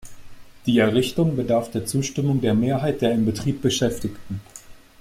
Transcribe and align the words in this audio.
Die 0.65 0.79
Errichtung 0.79 1.35
bedarf 1.35 1.69
der 1.69 1.85
Zustimmung 1.85 2.41
der 2.41 2.55
Mehrheit 2.55 3.03
der 3.03 3.11
im 3.11 3.23
Betrieb 3.23 3.61
Beschäftigten. 3.61 4.41